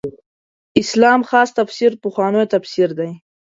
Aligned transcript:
اسلام 0.81 1.21
خاص 1.29 1.49
تفسیر 1.59 1.91
پخوانو 2.03 2.41
تفسیر 2.53 2.89
دی. 2.97 3.09